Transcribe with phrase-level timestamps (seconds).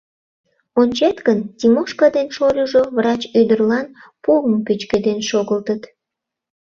[0.81, 3.87] Ончет гын, Тимошка ден шольыжо врач ӱдырлан
[4.23, 5.81] пуым пӱчкеден шогылтыт.